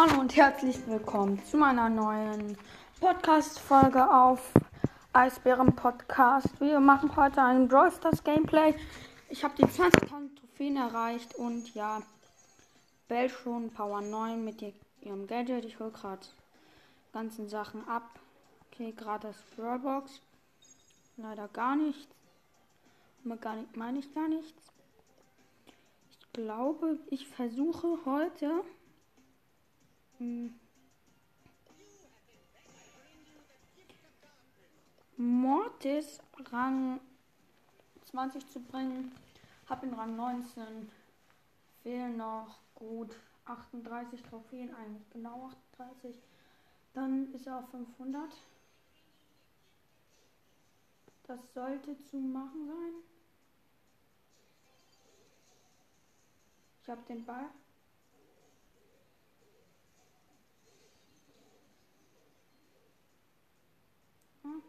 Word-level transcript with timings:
Hallo 0.00 0.18
und 0.18 0.34
herzlich 0.34 0.78
willkommen 0.86 1.44
zu 1.44 1.58
meiner 1.58 1.90
neuen 1.90 2.56
Podcast-Folge 3.00 4.10
auf 4.10 4.40
Eisbären 5.12 5.76
Podcast. 5.76 6.58
Wir 6.58 6.80
machen 6.80 7.14
heute 7.16 7.42
ein 7.42 7.68
Brawl 7.68 7.92
Stars 7.92 8.24
Gameplay. 8.24 8.74
Ich 9.28 9.44
habe 9.44 9.54
die 9.58 9.64
20.000 9.64 10.36
Trophäen 10.40 10.78
erreicht 10.78 11.34
und 11.34 11.74
ja, 11.74 12.00
Bell 13.08 13.28
schon 13.28 13.68
Power 13.72 14.00
9 14.00 14.42
mit 14.42 14.64
ihrem 15.02 15.26
Gadget. 15.26 15.66
Ich 15.66 15.78
hole 15.78 15.90
gerade 15.90 16.26
ganzen 17.12 17.50
Sachen 17.50 17.86
ab. 17.86 18.08
Okay, 18.72 18.94
gerade 18.96 19.28
das 19.28 19.36
Brawlbox. 19.54 20.22
Leider 21.18 21.46
gar 21.48 21.76
nichts. 21.76 22.08
Meine 23.22 23.98
ich 23.98 24.14
gar 24.14 24.28
nichts. 24.28 24.72
Ich 26.10 26.32
glaube, 26.32 26.98
ich 27.10 27.28
versuche 27.28 27.98
heute 28.06 28.62
hm, 30.20 30.54
Mortis 35.16 36.20
Rang 36.50 37.00
20 38.10 38.48
zu 38.48 38.60
bringen. 38.60 39.12
Hab 39.68 39.82
in 39.82 39.94
Rang 39.94 40.16
19. 40.16 40.90
Fehlen 41.82 42.16
noch 42.16 42.58
gut 42.74 43.16
38 43.46 44.22
Trophäen, 44.22 44.74
eigentlich 44.74 45.08
genau 45.10 45.50
38. 45.78 46.16
Dann 46.92 47.32
ist 47.34 47.46
er 47.46 47.58
auf 47.58 47.70
500. 47.70 48.30
Das 51.24 51.40
sollte 51.54 51.96
zu 52.04 52.16
machen 52.16 52.66
sein. 52.66 52.94
Ich 56.82 56.88
habe 56.88 57.02
den 57.08 57.24
Ball. 57.24 57.48
Hm. 64.42 64.62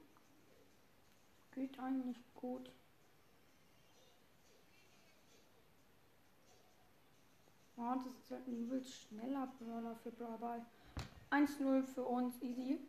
Geht 1.72 1.80
eigentlich 1.80 2.17
gut. 2.36 2.69
Oh, 7.78 7.94
das 7.95 8.05
ist 8.08 8.31
halt 8.31 8.47
ein 8.47 8.58
übelst 8.58 8.94
schneller 8.94 9.47
Brawler 9.58 9.95
für 10.03 10.11
Brawl 10.11 10.61
1-0 11.30 11.83
für 11.83 12.03
uns, 12.03 12.41
easy. 12.41 12.80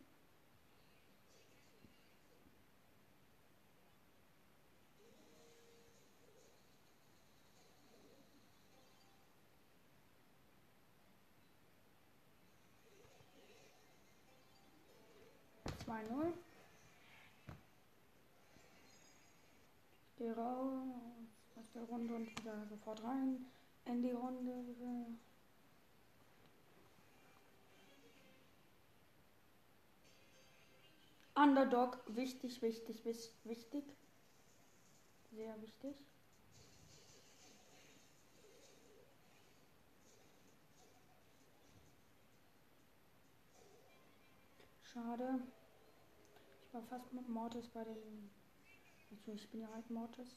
Zwei 15.85 16.03
null. 16.03 16.33
Gehe 20.23 20.37
raus 20.37 21.27
aus 21.57 21.69
der 21.73 21.83
Runde 21.83 22.15
und 22.15 22.29
wieder 22.39 22.65
sofort 22.67 23.03
rein 23.03 23.45
in 23.83 24.01
die 24.01 24.11
Runde. 24.11 24.63
Underdog, 31.35 31.99
wichtig, 32.07 32.61
wichtig, 32.61 33.03
wichtig. 33.03 33.83
Sehr 35.33 35.61
wichtig. 35.61 35.97
Schade. 44.83 45.41
Ich 46.65 46.73
war 46.73 46.83
fast 46.83 47.11
mit 47.11 47.27
Mortis 47.27 47.67
bei 47.67 47.83
den. 47.83 48.42
Also 49.13 49.33
ich 49.33 49.49
bin 49.51 49.61
ja 49.61 49.67
halt 49.71 49.89
Mortis. 49.91 50.35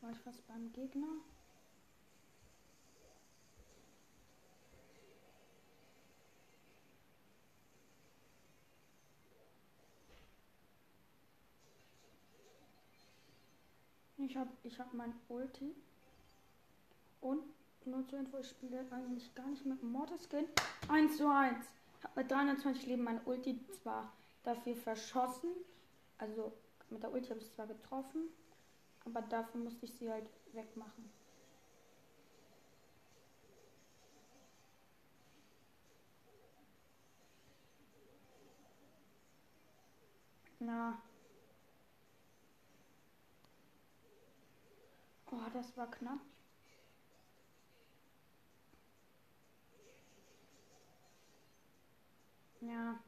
War 0.00 0.10
ich 0.10 0.18
fast 0.20 0.46
beim 0.48 0.72
Gegner. 0.72 1.06
Ich 14.16 14.36
habe 14.36 14.50
ich 14.62 14.78
hab 14.78 14.94
mein 14.94 15.12
Ulti. 15.28 15.74
Und 17.20 17.42
nur 17.84 18.06
zur 18.08 18.20
Info, 18.20 18.38
ich 18.38 18.48
spiele 18.48 18.86
eigentlich 18.90 19.34
gar 19.34 19.46
nicht 19.46 19.66
mit 19.66 19.82
Mortis 19.82 20.26
Skin. 20.26 20.46
1 20.88 21.18
zu 21.18 21.28
1. 21.28 21.66
Habe 22.02 22.20
mit 22.20 22.30
320 22.30 22.86
Leben 22.86 23.04
meine 23.04 23.20
Ulti 23.26 23.60
zwar 23.82 24.10
dafür 24.42 24.74
verschossen. 24.76 25.50
Also 26.16 26.52
mit 26.90 27.02
der 27.02 27.12
Ulti 27.12 27.28
habe 27.28 27.40
ich 27.40 27.52
zwar 27.52 27.66
getroffen. 27.66 28.28
Aber 29.04 29.22
dafür 29.22 29.60
musste 29.60 29.86
ich 29.86 29.94
sie 29.94 30.10
halt 30.10 30.28
wegmachen. 30.52 31.10
Na. 40.60 41.00
Oh, 45.32 45.36
das 45.54 45.76
war 45.76 45.90
knapp. 45.90 46.18
Ja, 52.60 52.98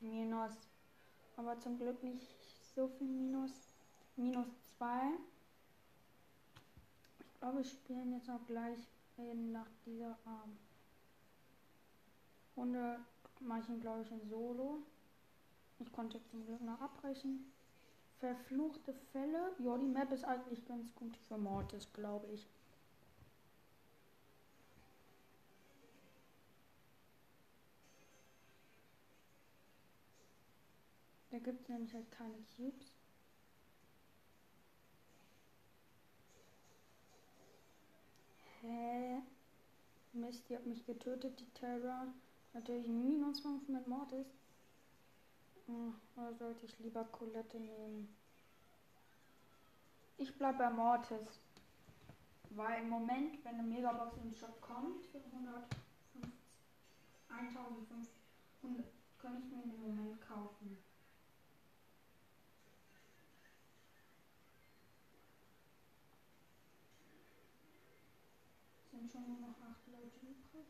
Minus. 0.00 0.52
Aber 1.36 1.58
zum 1.58 1.78
Glück 1.78 2.02
nicht 2.02 2.51
so 2.74 2.88
viel 2.88 3.06
Minus. 3.06 3.52
Minus 4.16 4.46
2. 4.78 4.86
Ich 7.20 7.40
glaube, 7.40 7.58
wir 7.58 7.64
spielen 7.64 8.12
jetzt 8.12 8.30
auch 8.30 8.44
gleich 8.46 8.78
nach 9.16 9.68
dieser 9.86 10.16
ähm, 10.26 10.56
Runde. 12.56 12.98
Mache 13.40 13.60
ich 13.60 13.68
ihn, 13.68 13.80
glaube 13.80 14.02
ich, 14.02 14.10
in 14.10 14.28
Solo. 14.28 14.78
Ich 15.80 15.90
konnte 15.92 16.22
zum 16.30 16.46
Glück 16.46 16.60
noch 16.60 16.80
abbrechen. 16.80 17.52
Verfluchte 18.20 18.94
Fälle. 19.12 19.52
Ja, 19.58 19.76
die 19.78 19.88
Map 19.88 20.12
ist 20.12 20.24
eigentlich 20.24 20.64
ganz 20.66 20.94
gut 20.94 21.16
für 21.28 21.38
Mortis, 21.38 21.92
glaube 21.92 22.28
ich. 22.28 22.46
Da 31.32 31.38
gibt 31.38 31.62
es 31.62 31.68
nämlich 31.70 31.94
halt 31.94 32.10
keine 32.10 32.36
Cubes. 32.54 32.92
Hä? 38.60 39.22
Mist, 40.12 40.46
die 40.50 40.56
hat 40.56 40.66
mich 40.66 40.84
getötet, 40.84 41.40
die 41.40 41.50
Terra. 41.54 42.06
Natürlich 42.52 42.86
minus 42.86 43.40
5 43.40 43.66
mit 43.66 43.88
Mortis. 43.88 44.26
Hm, 45.64 45.94
oder 46.16 46.34
sollte 46.34 46.66
ich 46.66 46.78
lieber 46.80 47.04
Colette 47.04 47.58
nehmen? 47.58 48.14
Ich 50.18 50.36
bleibe 50.36 50.58
bei 50.58 50.70
Mortis. 50.70 51.40
Weil 52.50 52.82
im 52.82 52.90
Moment, 52.90 53.42
wenn 53.42 53.54
eine 53.54 53.62
Megabox 53.62 54.18
im 54.18 54.34
Shop 54.34 54.60
kommt 54.60 55.06
für 55.06 55.16
150, 55.16 55.80
1500, 57.30 58.86
kann 59.18 59.38
ich 59.38 59.50
mir 59.50 59.62
im 59.62 59.80
Moment 59.80 60.20
kaufen. 60.20 60.91
Sind 69.02 69.10
schon 69.10 69.26
nur 69.26 69.48
noch 69.48 69.60
8 69.60 69.88
Leute 69.88 70.14
übrig. 70.20 70.68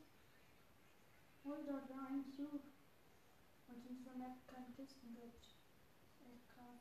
Hol 1.44 1.58
dort 1.66 1.90
rein 1.90 2.24
zu. 2.34 2.62
Weil 3.66 3.76
es 3.76 3.84
in 3.84 4.02
der 4.04 4.14
Map 4.14 4.48
keine 4.48 4.72
Kisten 4.74 5.14
gibt. 5.14 5.54
Echt 6.24 6.48
krass. 6.48 6.80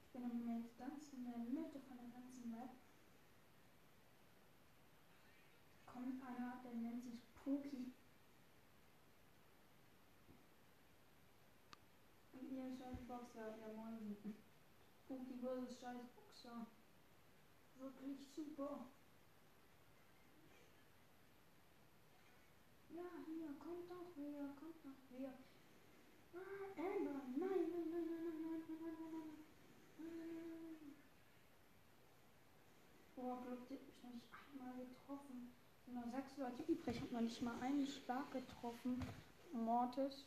Ich 0.00 0.12
bin 0.12 0.24
im 0.24 0.38
Moment 0.44 0.76
ganz 0.76 1.12
in 1.12 1.22
der 1.22 1.38
Mitte 1.38 1.78
von 1.78 1.96
der 1.96 2.08
ganzen 2.08 2.50
Map. 2.50 2.70
Kommt 5.86 6.20
einer, 6.24 6.60
der 6.64 6.74
nennt 6.74 7.04
sich 7.04 7.20
Poki. 7.36 7.92
Und 12.32 12.50
ihr 12.50 12.76
scheiß 12.76 13.06
Boxer, 13.06 13.56
ihr 13.58 13.72
Mäusen. 13.76 14.34
Poki 15.06 15.38
versus 15.40 15.78
scheiß 15.78 16.08
Boxer. 16.16 16.66
Wirklich 17.82 18.28
super. 18.36 18.86
Ja, 22.90 23.02
hier, 23.26 23.48
kommt 23.58 23.90
doch 23.90 24.14
her, 24.14 24.54
kommt 24.60 24.84
doch 24.84 25.18
her. 25.18 25.32
Ah, 26.32 26.64
Amber, 26.78 27.22
nein, 27.36 27.66
nein, 27.72 27.90
nein, 27.90 28.06
nein, 28.06 28.38
nein, 28.40 28.62
nein, 28.68 28.94
nein, 29.98 30.16
nein, 30.16 30.28
nein. 30.28 30.94
Boah, 33.16 33.42
Glück, 33.42 33.66
die 33.66 33.74
mich 33.74 34.00
noch 34.04 34.14
nicht 34.14 34.28
einmal 34.52 34.86
getroffen. 34.86 35.52
Sind 35.84 35.94
nur 35.94 36.08
sechs 36.12 36.36
Leute 36.36 36.62
übrig. 36.70 36.96
Ich 36.96 37.02
habe 37.02 37.14
noch 37.14 37.20
nicht 37.20 37.42
mal 37.42 37.60
einen 37.62 37.88
Schlag 37.88 38.30
getroffen. 38.30 39.04
Mortis. 39.52 40.24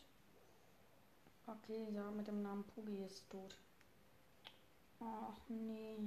Okay, 1.48 1.88
ja, 1.94 2.12
mit 2.12 2.28
dem 2.28 2.42
Namen 2.42 2.66
Pugi 2.66 3.06
ist 3.06 3.30
tot. 3.30 3.56
Ach 5.00 5.40
nee. 5.48 5.98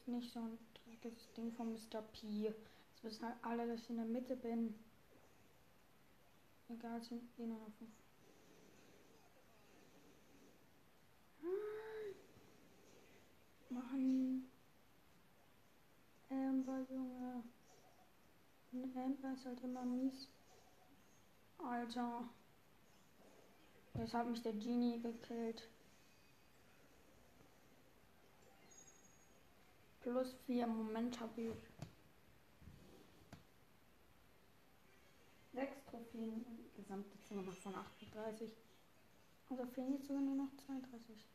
Ist 0.00 0.08
nicht 0.08 0.32
so 0.32 0.40
ein 0.40 0.58
dreckiges 0.86 1.30
Ding 1.34 1.52
von 1.52 1.72
Mr. 1.72 2.00
P. 2.00 2.26
Jetzt 2.26 2.70
wissen 3.02 3.26
halt 3.26 3.36
alle, 3.42 3.66
dass 3.66 3.80
ich 3.82 3.90
in 3.90 3.96
der 3.96 4.06
Mitte 4.06 4.34
bin. 4.34 4.74
Egal, 6.70 7.02
sind 7.02 7.22
eh 7.38 7.46
nur 7.46 7.58
noch 7.58 7.72
fünf. 7.78 7.90
Mann. 13.68 14.44
Amber, 16.30 16.86
Junge. 16.90 17.44
Und 18.72 18.96
Amber 18.96 19.32
ist 19.34 19.44
halt 19.44 19.60
immer 19.62 19.84
mies. 19.84 20.28
Alter. 21.58 22.24
Jetzt 23.94 24.14
hat 24.14 24.28
mich 24.28 24.42
der 24.42 24.54
Genie 24.54 25.00
gekillt. 25.00 25.68
Plus 30.10 30.34
vier 30.44 30.66
Moment 30.66 31.20
habe 31.20 31.40
ich. 31.40 31.54
Sechs 35.52 35.84
Trophäen. 35.88 36.44
Gesamte 36.74 37.16
Zimmer 37.20 37.52
von 37.52 37.76
38. 37.76 38.50
Also 39.48 39.66
fehlen 39.66 39.92
jetzt 39.92 40.08
sogar 40.08 40.22
nur 40.22 40.34
noch 40.34 40.48
32. 40.66 41.28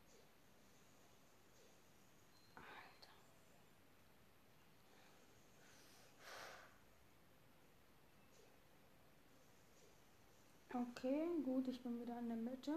Okay, 10.74 11.28
gut, 11.42 11.66
ich 11.68 11.82
bin 11.82 11.98
wieder 11.98 12.18
in 12.18 12.28
der 12.28 12.36
Mitte. 12.36 12.74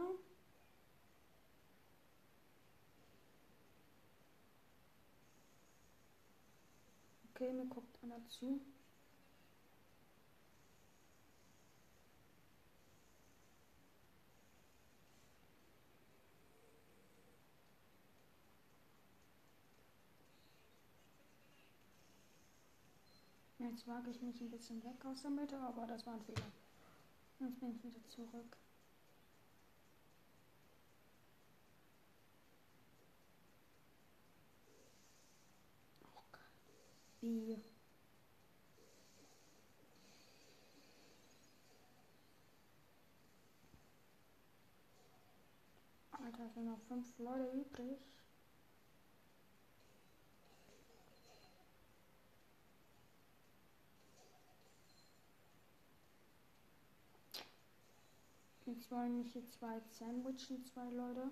Okay, 7.41 7.53
mir 7.53 7.65
guckt 7.68 8.03
einer 8.03 8.19
zu. 8.27 8.59
Jetzt 23.57 23.88
wage 23.88 24.09
ich 24.12 24.21
mich 24.21 24.42
ein 24.42 24.51
bisschen 24.51 24.83
weg 24.83 25.06
aus 25.06 25.21
der 25.21 25.31
Mitte, 25.31 25.57
aber 25.59 25.88
das 25.88 26.06
war 26.06 26.15
ein 26.15 26.21
Fehler. 26.24 26.51
Jetzt 27.39 27.57
bin 27.62 27.71
ich 27.74 27.83
wieder 27.85 28.06
zurück. 28.09 28.57
Wie? 37.21 37.57
Alter, 46.12 46.50
sind 46.54 46.66
noch 46.66 46.80
fünf 46.88 47.18
Leute 47.19 47.51
übrig. 47.57 47.98
Jetzt 58.66 58.92
wollen 58.92 59.18
mich 59.18 59.33
hier 59.33 59.45
zwei 59.50 59.81
sandwichen, 59.98 60.63
zwei 60.63 60.89
Leute. 60.92 61.31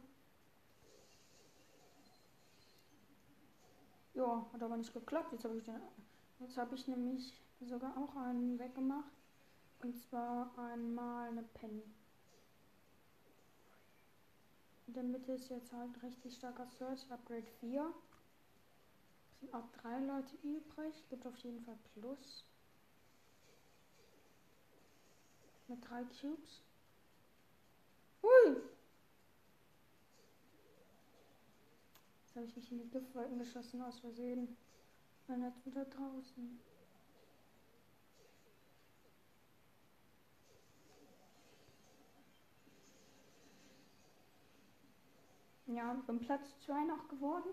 Ja, 4.18 4.44
hat 4.52 4.64
aber 4.64 4.78
nicht 4.78 4.92
geklappt. 4.96 5.32
Jetzt 5.32 5.44
habe 5.44 5.58
ich, 5.60 5.64
den, 5.64 5.80
ich 6.74 6.88
nämlich 6.88 7.40
sogar 7.62 7.96
auch 7.96 8.16
einen 8.16 8.58
weggemacht. 8.58 9.12
Und 9.84 9.96
zwar 9.96 10.52
einmal 10.58 11.30
eine 11.30 11.44
Penny. 11.44 11.84
In 14.88 14.94
der 14.96 15.04
Mitte 15.04 15.34
ist 15.34 15.50
jetzt 15.50 15.72
halt 15.72 16.02
richtig 16.02 16.36
starker 16.36 16.66
Search, 16.66 17.06
Upgrade 17.12 17.46
4. 17.60 17.94
Es 19.34 19.40
sind 19.42 19.54
auch 19.54 19.68
drei 19.84 20.00
Leute 20.00 20.36
übrig. 20.42 20.96
Gibt 21.12 21.28
auf 21.28 21.38
jeden 21.38 21.64
Fall 21.64 21.78
Plus. 21.94 22.44
Mit 25.68 25.88
drei 25.88 26.04
Cubes. 26.06 26.64
Hui! 28.24 28.77
Habe 32.38 32.46
ich 32.46 32.56
mich 32.56 32.72
in 32.72 32.78
die 32.78 32.90
Giftwolken 32.90 33.40
geschossen 33.40 33.82
aus 33.82 34.00
Versehen. 34.00 34.56
Man 35.28 35.44
hat 35.44 35.66
wieder 35.66 35.86
draußen. 35.86 36.60
Ja, 45.66 45.94
bin 46.06 46.20
Platz 46.20 46.48
2 46.66 46.86
noch 46.86 47.08
geworden. 47.08 47.50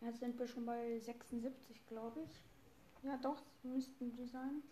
Jetzt 0.00 0.20
sind 0.20 0.38
wir 0.38 0.46
schon 0.46 0.64
bei 0.64 0.98
76, 1.00 1.86
glaube 1.86 2.22
ich. 2.22 2.44
Ja, 3.02 3.16
doch, 3.16 3.42
müssten 3.64 4.12
die 4.12 4.26
sein. 4.26 4.62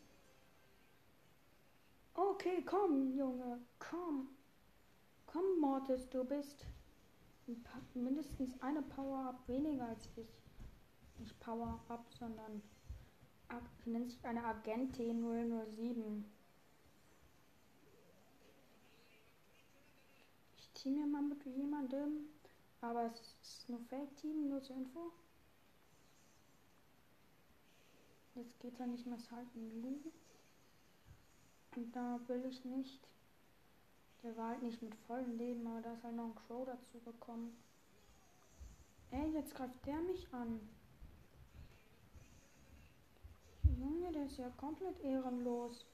Okay, 2.15 2.63
komm, 2.65 3.13
Junge, 3.17 3.61
komm. 3.79 4.29
Komm, 5.33 5.61
Mortis, 5.61 6.09
du 6.11 6.25
bist 6.25 6.67
mindestens 7.95 8.61
eine 8.61 8.83
Power-Up 8.83 9.47
weniger 9.47 9.87
als 9.87 10.09
ich. 10.17 10.27
Nicht 11.19 11.39
Power-Up, 11.39 12.05
sondern 12.19 12.61
nennt 13.85 14.11
sich 14.11 14.25
eine 14.25 14.45
Agentin 14.45 15.23
007. 15.23 16.25
Ich 20.57 20.71
team 20.73 20.95
mir 20.97 21.07
mal 21.07 21.23
mit 21.23 21.45
jemandem, 21.45 22.27
aber 22.81 23.07
es 23.07 23.37
ist 23.43 23.69
nur 23.69 23.81
Fake-Team, 23.89 24.49
nur 24.49 24.63
zur 24.65 24.77
Info. 24.77 25.13
Jetzt 28.35 28.59
geht 28.59 28.81
er 28.81 28.89
nicht 28.89 29.07
mehr 29.07 29.19
halten. 29.31 30.13
Und 31.77 31.95
da 31.95 32.19
will 32.27 32.45
ich 32.47 32.65
nicht. 32.65 33.07
Der 34.23 34.37
war 34.37 34.51
halt 34.51 34.63
nicht 34.63 34.83
mit 34.83 34.95
vollem 35.07 35.37
Leben, 35.39 35.67
aber 35.67 35.81
da 35.81 35.93
ist 35.95 36.05
halt 36.05 36.17
noch 36.17 36.27
ein 36.27 36.35
Crow 36.35 36.67
dazu 36.67 37.01
gekommen. 37.01 37.57
Ey, 39.11 39.31
jetzt 39.33 39.55
greift 39.55 39.87
der 39.87 39.97
mich 39.97 40.33
an. 40.33 40.61
Junge, 43.79 44.13
der 44.13 44.27
ist 44.27 44.37
ja 44.37 44.51
komplett 44.51 45.01
ehrenlos. 45.01 45.87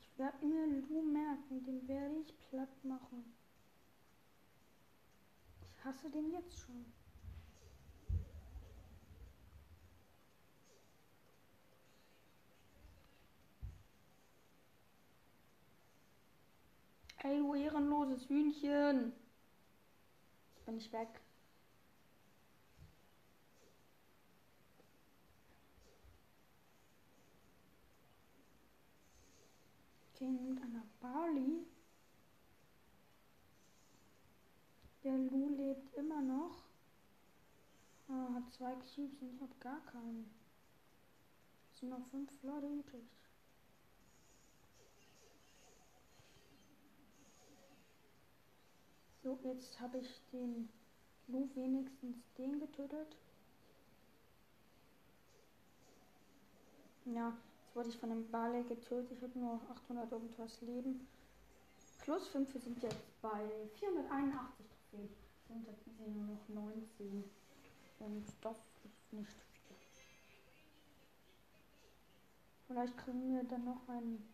Ich 0.00 0.18
werde 0.18 0.46
mir 0.46 0.66
Lu 0.88 1.02
merken, 1.02 1.62
den 1.64 1.86
werde 1.86 2.16
ich 2.20 2.38
platt 2.48 2.84
machen 2.84 3.36
hasse 5.86 6.10
den 6.10 6.32
jetzt 6.32 6.58
schon. 6.58 6.84
Ey, 17.26 17.38
du 17.38 17.54
ehrenloses 17.54 18.28
Hühnchen. 18.28 19.12
Jetzt 20.54 20.64
bin 20.64 20.76
ich 20.76 20.92
weg. 20.92 21.08
Nimmt 30.20 30.62
einer 30.62 30.84
Barley. 31.00 31.66
Der 35.02 35.18
Lu 35.18 35.48
lebt 35.48 35.94
immer 35.96 36.22
noch. 36.22 36.62
Ah, 38.08 38.34
hat 38.34 38.52
zwei 38.52 38.74
Cubes 38.74 39.20
und 39.20 39.34
ich 39.34 39.40
habe 39.40 39.54
gar 39.58 39.84
keinen. 39.86 40.30
Es 41.72 41.80
sind 41.80 41.88
noch 41.88 42.06
fünf 42.06 42.30
Leute 42.42 42.68
übrig. 42.68 43.04
So, 49.26 49.36
jetzt 49.42 49.80
habe 49.80 49.98
ich 49.98 50.22
den 50.32 50.68
Lu 51.26 51.48
wenigstens 51.56 52.16
den 52.38 52.60
getötet. 52.60 53.16
Ja, 57.06 57.36
jetzt 57.64 57.74
wurde 57.74 57.88
ich 57.88 57.98
von 57.98 58.12
einem 58.12 58.30
Bale 58.30 58.62
getötet. 58.62 59.10
Ich 59.10 59.22
habe 59.24 59.36
nur 59.36 59.60
800 59.68 60.12
irgendwas 60.12 60.60
Leben. 60.60 61.08
Plus 62.02 62.28
5, 62.28 62.54
wir 62.54 62.60
sind 62.60 62.80
jetzt 62.84 63.20
bei 63.20 63.50
481 63.80 64.64
Trophäen. 64.68 65.08
Sind 65.48 65.66
jetzt 65.66 65.88
nur 65.98 66.26
noch 66.28 66.48
19. 66.48 67.24
Und 67.98 68.24
das 68.42 68.58
ist 68.84 69.12
nicht 69.12 69.32
viel. 69.32 69.76
Vielleicht 72.68 72.96
kriegen 72.96 73.34
wir 73.34 73.42
dann 73.42 73.64
noch 73.64 73.88
einen. 73.88 74.24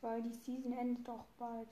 Weil 0.00 0.22
die 0.22 0.32
Season 0.32 0.72
endet 0.72 1.06
auch 1.10 1.26
bald. 1.38 1.68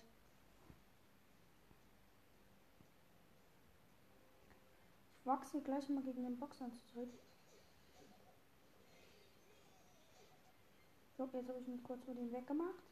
Ich 5.25 5.27
wachse 5.27 5.59
gleich 5.63 5.89
mal 5.89 6.03
gegen 6.03 6.23
den 6.23 6.39
Boxer 6.39 6.71
zurück. 6.93 7.09
So, 11.17 11.25
jetzt 11.33 11.49
habe 11.49 11.61
ich 11.61 11.67
mich 11.67 11.83
kurz 11.83 12.05
vor 12.05 12.13
den 12.13 12.31
weggemacht. 12.31 12.85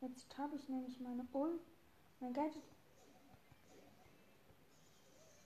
Jetzt 0.00 0.38
habe 0.38 0.56
ich 0.56 0.66
nämlich 0.70 0.98
meine 1.00 1.28
Ult, 1.30 1.60
mein 2.20 2.32
Gadget. 2.32 2.62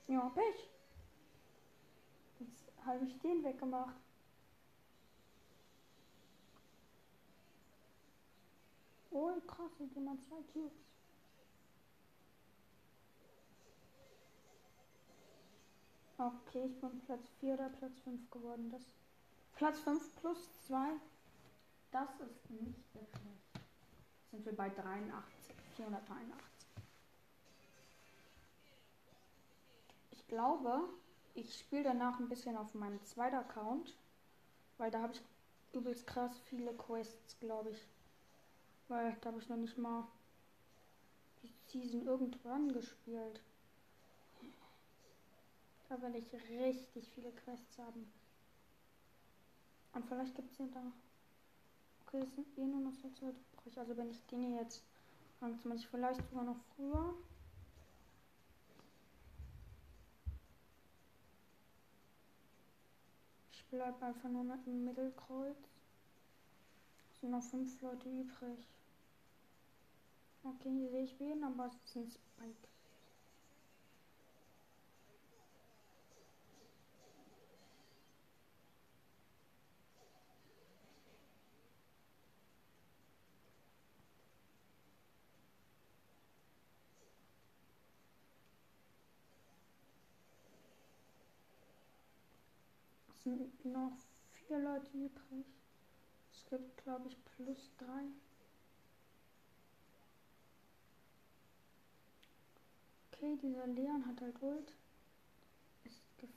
Ja, 0.07 0.29
Pech. 0.29 0.71
Jetzt 2.39 2.71
habe 2.85 3.05
ich 3.05 3.19
den 3.19 3.43
weggemacht. 3.43 3.97
Oh, 9.11 9.33
krass, 9.45 9.77
sind 9.77 9.93
jemand 9.93 10.23
zwei 10.23 10.41
Cubes. 10.53 10.96
Okay, 16.19 16.65
ich 16.65 16.81
bin 16.81 16.99
Platz 17.01 17.29
4 17.41 17.55
oder 17.55 17.69
Platz 17.69 18.01
5 18.01 18.31
geworden. 18.31 18.71
Das 18.71 18.83
Platz 19.57 19.79
5 19.81 20.15
plus 20.17 20.39
2. 20.67 20.93
Das 21.91 22.09
ist 22.21 22.51
nicht 22.51 22.75
schlecht. 22.91 23.11
Sind 24.31 24.47
wir 24.47 24.57
bei 24.57 24.71
83, 24.71 25.55
483. 25.77 26.35
Ich 30.13 30.27
glaube, 30.27 30.89
ich 31.35 31.59
spiele 31.59 31.85
danach 31.85 32.19
ein 32.19 32.31
bisschen 32.31 32.57
auf 32.57 32.73
meinem 32.73 33.05
zweiten 33.05 33.37
Account, 33.37 33.95
weil 34.79 34.91
da 34.91 35.03
habe 35.03 35.13
ich 35.13 35.23
übelst 35.75 36.07
krass 36.07 36.39
viele 36.47 36.73
Quests, 36.73 37.39
glaube 37.41 37.73
ich. 37.73 37.89
Weil 38.89 39.15
da 39.21 39.29
habe 39.29 39.41
ich 39.41 39.51
noch 39.51 39.59
nicht 39.59 39.77
mal 39.77 40.09
die 41.43 41.53
Season 41.67 42.07
irgendwann 42.07 42.73
gespielt. 42.73 43.43
Da 45.89 46.01
werde 46.03 46.19
ich 46.19 46.33
richtig 46.33 47.09
viele 47.15 47.31
Quests 47.33 47.79
haben. 47.79 48.11
Und 49.93 50.05
vielleicht 50.07 50.35
gibt 50.35 50.53
es 50.53 50.59
ja 50.59 50.67
da. 50.75 50.93
Okay, 52.07 52.21
es 52.23 52.35
sind 52.35 52.47
eh 52.59 52.67
nur 52.67 52.81
noch 52.81 52.95
so 52.95 53.09
zwei 53.11 53.31
übrig. 53.31 53.79
Also 53.79 53.97
wenn 53.97 54.11
ich 54.11 54.25
Dinge 54.27 54.61
jetzt 54.61 54.83
langsam 55.41 55.73
ich 55.73 55.87
vielleicht 55.89 56.21
sogar 56.29 56.45
noch 56.45 56.61
früher. 56.75 57.15
Ich 63.53 63.65
bleibe 63.67 64.05
einfach 64.05 64.29
nur 64.29 64.45
mit 64.45 64.67
dem 64.67 64.85
Mittelkreuz. 64.85 65.57
Es 67.13 67.21
sind 67.21 67.31
noch 67.31 67.43
fünf 67.43 67.81
Leute 67.81 68.09
übrig. 68.09 68.59
Okay, 70.45 70.71
hier 70.71 70.91
sehe 70.91 71.05
ich 71.05 71.19
wen, 71.19 71.43
aber 71.43 71.67
es 71.67 71.75
ist 71.75 71.97
ein 71.97 72.11
Spike. 72.11 72.69
Sind 93.27 93.65
noch 93.65 93.97
vier 94.31 94.61
Leute 94.61 94.89
übrig. 94.93 95.47
Es 96.33 96.47
gibt, 96.47 96.77
glaube 96.85 97.09
ich, 97.09 97.17
plus 97.25 97.73
drei. 97.77 98.05
Okay, 103.11 103.37
dieser 103.43 103.67
Leon 103.67 104.07
hat 104.07 104.21
halt 104.21 104.41
Ult. 104.41 104.77
Ist 105.83 106.05
gefährlich. 106.19 106.37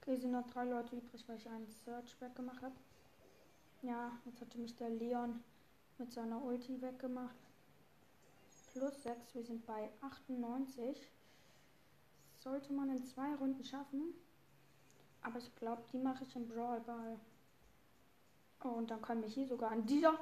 Okay, 0.00 0.16
sind 0.16 0.30
noch 0.30 0.46
drei 0.46 0.64
Leute 0.64 0.96
übrig, 0.96 1.28
weil 1.28 1.36
ich 1.36 1.46
einen 1.46 1.70
Search 1.84 2.18
weggemacht 2.22 2.62
habe. 2.62 2.76
Ja, 3.82 4.18
jetzt 4.24 4.40
hatte 4.40 4.56
mich 4.56 4.74
der 4.76 4.90
Leon 4.90 5.44
mit 5.98 6.10
seiner 6.10 6.42
Ulti 6.42 6.80
weggemacht. 6.80 7.36
Plus 8.72 9.02
6, 9.02 9.34
wir 9.34 9.44
sind 9.44 9.66
bei 9.66 9.90
98 10.00 11.10
sollte 12.38 12.72
man 12.72 12.90
in 12.90 13.04
zwei 13.04 13.34
Runden 13.34 13.64
schaffen. 13.64 14.14
Aber 15.22 15.38
ich 15.38 15.54
glaube, 15.56 15.82
die 15.92 15.98
mache 15.98 16.24
ich 16.24 16.36
im 16.36 16.48
Brawl 16.48 16.80
Ball. 16.80 17.18
Oh, 18.64 18.68
und 18.68 18.90
dann 18.90 19.02
kann 19.02 19.22
wir 19.22 19.28
hier 19.28 19.46
sogar 19.46 19.70
an 19.72 19.86
dieser. 19.86 20.18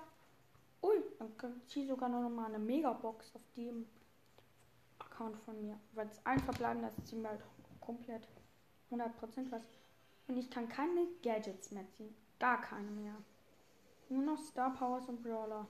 Ui, 0.83 1.03
dann 1.19 1.37
kann 1.37 1.61
ich 1.67 1.73
hier 1.73 1.87
sogar 1.87 2.09
noch 2.09 2.29
mal 2.29 2.47
eine 2.47 2.59
Megabox 2.59 3.35
auf 3.35 3.43
dem 3.57 3.87
Account 4.99 5.37
von 5.39 5.61
mir. 5.61 5.79
Weil 5.93 6.09
es 6.09 6.25
ein 6.25 6.39
verbleibender 6.41 6.89
ist, 6.89 7.07
ziehen 7.07 7.23
wir 7.23 7.31
halt 7.31 7.43
komplett 7.81 8.29
100% 8.91 9.51
was. 9.51 9.63
Und 10.29 10.37
ich 10.37 10.51
kann 10.51 10.69
keine 10.69 11.07
Gadgets 11.23 11.71
mehr 11.71 11.89
ziehen. 11.97 12.15
Gar 12.39 12.61
keine 12.61 12.91
mehr. 12.91 13.15
Nur 14.09 14.23
noch 14.23 14.39
Star 14.39 14.75
Powers 14.75 15.09
und 15.09 15.23
Brawler. 15.23 15.67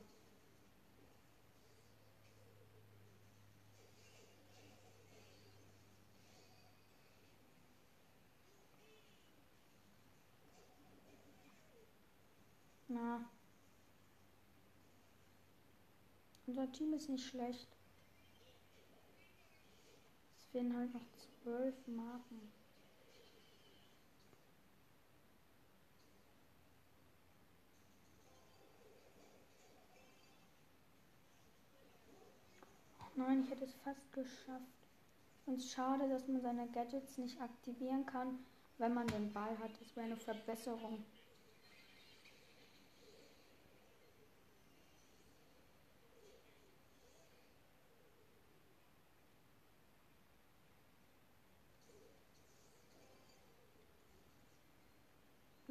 Na. 12.97 13.21
Unser 16.47 16.73
Team 16.73 16.95
ist 16.95 17.11
nicht 17.11 17.26
schlecht. 17.26 17.69
Es 20.38 20.47
fehlen 20.47 20.75
halt 20.75 20.95
noch 20.95 21.05
zwölf 21.43 21.75
Marken. 21.88 22.41
Nein, 33.15 33.43
ich 33.45 33.50
hätte 33.50 33.65
es 33.65 33.75
fast 33.85 34.12
geschafft. 34.15 34.62
Und 35.45 35.62
schade, 35.62 36.09
dass 36.09 36.26
man 36.29 36.41
seine 36.41 36.67
Gadgets 36.69 37.19
nicht 37.19 37.38
aktivieren 37.43 38.07
kann, 38.07 38.38
wenn 38.79 38.95
man 38.95 39.07
den 39.09 39.33
Ball 39.35 39.59
hat. 39.59 39.73
Das 39.81 39.95
wäre 39.97 40.07
eine 40.07 40.17
Verbesserung. 40.17 41.05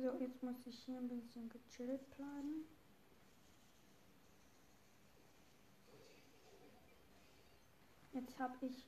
So, 0.06 0.12
jetzt 0.26 0.42
muss 0.42 0.66
ich 0.66 0.80
hier 0.80 0.98
ein 0.98 1.08
bisschen 1.08 1.50
gechillt 1.50 2.10
bleiben. 2.16 2.66
Jetzt 8.14 8.40
habe 8.40 8.66
ich 8.66 8.88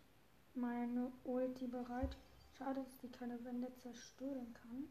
meine 0.56 1.12
Ulti 1.26 1.68
bereit. 1.68 2.18
Schade, 2.58 2.82
dass 2.82 2.98
die 2.98 3.12
keine 3.12 3.44
Wände 3.46 3.72
zerstören 3.76 4.52
kann. 4.54 4.88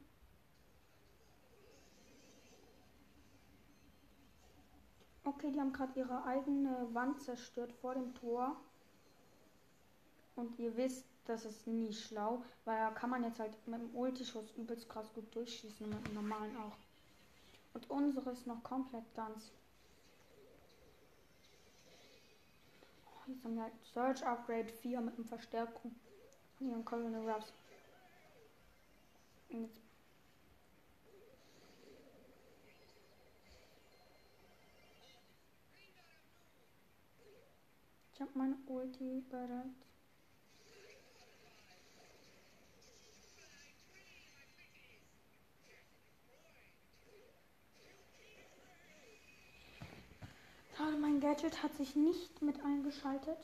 Okay, 5.25 5.51
die 5.51 5.59
haben 5.59 5.73
gerade 5.73 5.99
ihre 5.99 6.25
eigene 6.25 6.95
Wand 6.95 7.21
zerstört 7.23 7.73
vor 7.73 7.95
dem 7.95 8.15
Tor. 8.15 8.57
Und 10.37 10.57
ihr 10.61 10.77
wisst, 10.77 11.07
das 11.27 11.45
ist 11.45 11.67
nie 11.67 11.93
schlau, 11.93 12.43
weil 12.65 12.79
da 12.79 12.91
kann 12.91 13.11
man 13.11 13.25
jetzt 13.25 13.39
halt 13.39 13.55
mit 13.67 13.81
dem 13.81 13.95
Ultischuss 13.95 14.51
übelst 14.57 14.89
krass 14.89 15.13
gut 15.15 15.35
durchschießen 15.35 15.87
und 15.87 15.95
mit 15.95 16.07
dem 16.07 16.15
normalen 16.15 16.57
auch. 16.57 16.77
Und 17.75 17.91
unsere 17.91 18.31
ist 18.31 18.47
noch 18.47 18.63
komplett 18.63 19.05
ganz. 19.15 19.53
Oh, 23.07 23.31
jetzt 23.31 23.45
haben 23.45 23.57
wir 23.57 23.65
halt 23.65 23.75
Search 23.93 24.25
Upgrade 24.25 24.69
4 24.69 25.01
mit 25.01 25.15
einem 25.17 25.27
Verstärkung 25.27 25.95
von 26.57 26.69
ihren 26.69 26.85
Colonel 26.85 27.29
Ruffs. 27.29 27.53
Und 29.51 29.63
jetzt 29.63 29.81
Ich 38.17 38.23
habe 38.23 38.31
meine 38.33 38.57
Ulti 38.67 39.23
bereit. 39.29 39.67
Mein 51.01 51.21
Gadget 51.21 51.63
hat 51.63 51.75
sich 51.75 51.97
nicht 51.97 52.43
mit 52.43 52.63
eingeschaltet. 52.63 53.39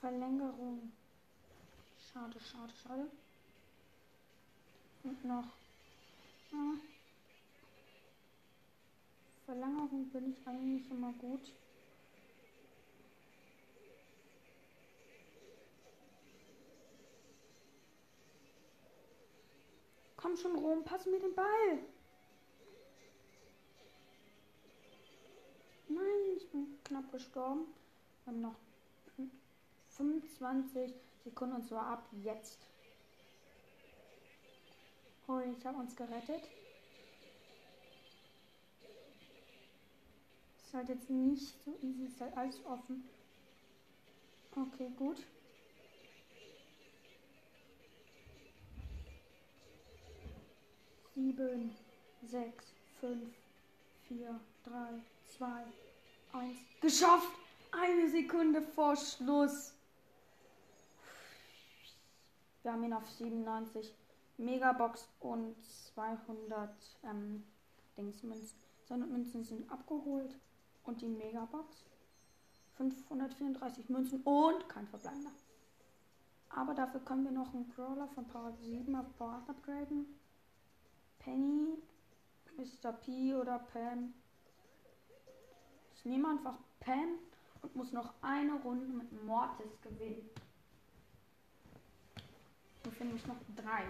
Verlängerung. 0.00 0.92
Schade, 2.14 2.38
schade, 2.38 2.72
schade. 2.80 3.10
Und 5.02 5.24
noch. 5.24 5.48
Ja. 6.52 6.74
Verlängerung 9.44 10.08
bin 10.10 10.30
ich 10.30 10.46
eigentlich 10.46 10.88
immer 10.92 11.12
gut. 11.14 11.52
Komm 20.16 20.36
schon 20.36 20.54
rum, 20.54 20.84
pass 20.84 21.06
mir 21.06 21.18
den 21.18 21.34
Ball. 21.34 21.78
Nein, 25.88 26.36
ich 26.36 26.48
bin 26.48 26.78
knapp 26.84 27.10
gestorben. 27.10 27.66
Wir 28.24 28.32
haben 28.32 28.40
noch 28.40 28.56
25 29.88 30.94
Sekunden 31.24 31.56
und 31.56 31.66
zwar 31.66 31.86
ab 31.86 32.08
jetzt. 32.22 32.58
Oh, 35.26 35.40
ich 35.40 35.64
habe 35.64 35.78
uns 35.78 35.96
gerettet. 35.96 36.42
Ist 40.62 40.74
halt 40.74 40.88
jetzt 40.90 41.08
nicht 41.08 41.54
so 41.64 41.78
easy, 41.82 42.04
ist 42.04 42.20
halt 42.20 42.36
alles 42.36 42.64
offen. 42.66 43.08
Okay, 44.54 44.90
gut. 44.96 45.16
Sieben, 51.14 51.74
sechs, 52.26 52.72
fünf, 53.00 53.32
vier, 54.08 54.38
drei, 54.64 55.00
zwei, 55.24 55.64
eins. 56.32 56.58
Geschafft! 56.80 57.28
Eine 57.70 58.08
Sekunde 58.08 58.62
vor 58.62 58.96
Schluss. 58.96 59.74
Wir 62.64 62.72
haben 62.72 62.82
ihn 62.82 62.94
auf 62.94 63.06
97 63.06 63.94
Megabox 64.38 65.06
und 65.20 65.54
200 65.94 66.70
ähm, 67.04 67.44
Dingsmünzen. 67.98 68.58
200 68.86 69.10
Münzen 69.10 69.44
sind 69.44 69.70
abgeholt 69.70 70.34
und 70.84 71.02
die 71.02 71.08
Megabox 71.08 71.84
534 72.78 73.90
Münzen 73.90 74.22
und 74.22 74.66
kein 74.70 74.88
Verbleibender. 74.88 75.30
Aber 76.48 76.72
dafür 76.72 77.00
können 77.00 77.24
wir 77.24 77.32
noch 77.32 77.52
einen 77.52 77.70
Crawler 77.74 78.08
von 78.08 78.26
Power 78.28 78.52
7 78.52 78.96
auf 78.96 79.14
Power 79.18 79.42
8 79.42 79.50
upgraden. 79.50 80.06
Penny, 81.18 81.76
Mr. 82.56 82.92
P 82.92 83.34
oder 83.34 83.58
Pam. 83.58 84.14
Ich 85.96 86.04
nehme 86.06 86.30
einfach 86.30 86.56
Pam 86.80 87.18
und 87.60 87.76
muss 87.76 87.92
noch 87.92 88.14
eine 88.22 88.54
Runde 88.62 88.86
mit 88.86 89.12
Mortis 89.26 89.78
gewinnen. 89.82 90.30
Finde 92.96 93.16
ich 93.16 93.26
noch 93.26 93.36
drei. 93.56 93.84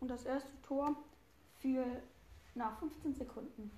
Und 0.00 0.08
das 0.08 0.24
erste 0.24 0.50
Tor 0.62 0.96
für 1.60 1.84
nach 2.54 2.78
15 2.78 3.14
Sekunden. 3.14 3.70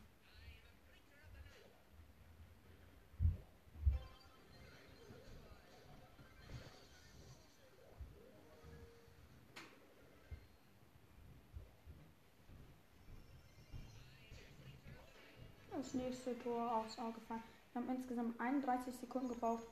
Das 15.82 15.94
nächste 15.94 16.38
Tor 16.38 16.76
aufs 16.76 16.96
Auge 16.98 17.20
fallen. 17.22 17.42
Wir 17.72 17.82
haben 17.82 17.90
insgesamt 17.90 18.40
31 18.40 18.94
Sekunden 18.94 19.28
gebraucht. 19.28 19.64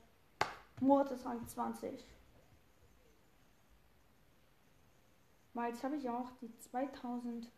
Mord 0.80 1.10
ist 1.12 1.24
Rang 1.24 1.46
20. 1.46 2.04
Weil 5.54 5.72
jetzt 5.72 5.84
habe 5.84 5.96
ich 5.96 6.08
auch 6.08 6.30
die 6.40 6.52
2000 6.58 7.48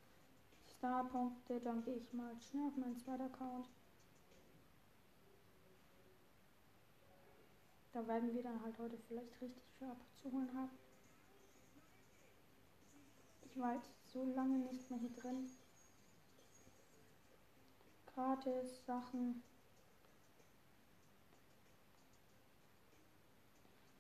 Star-Punkte. 0.77 1.61
Dann 1.61 1.83
gehe 1.83 1.97
ich 1.97 2.13
mal 2.13 2.35
schnell 2.41 2.67
auf 2.67 2.77
meinen 2.77 2.99
zweiten 2.99 3.23
Account. 3.23 3.69
Da 7.93 8.07
werden 8.07 8.35
wir 8.35 8.43
dann 8.43 8.63
halt 8.63 8.79
heute 8.79 8.99
vielleicht 9.09 9.41
richtig 9.41 9.63
viel 9.79 9.89
abzuholen 9.89 10.51
haben. 10.55 10.71
Ich 13.47 13.59
war 13.59 13.75
jetzt 13.75 13.91
so 14.13 14.25
lange 14.25 14.59
nicht 14.59 14.91
mehr 14.91 14.99
hier 14.99 15.13
drin 15.13 15.47
gratis 18.15 18.85
Sachen. 18.87 19.43